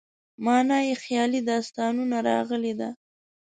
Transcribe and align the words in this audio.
معنا 0.45 0.79
یې 0.87 0.95
خیالي 1.03 1.41
داستانونه 1.49 2.17
راغلې 2.29 2.73
ده. 2.79 2.89